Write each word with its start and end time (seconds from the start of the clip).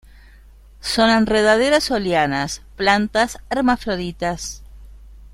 Son 0.79 1.11
enredaderas 1.11 1.91
o 1.91 1.99
lianas; 1.99 2.63
plantas 2.75 3.37
hermafroditas. 3.51 4.63